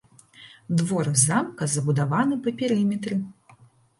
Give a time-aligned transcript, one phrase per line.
[0.79, 3.21] Двор замка забудаваны па перыметры.